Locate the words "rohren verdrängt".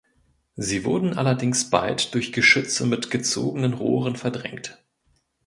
3.75-4.81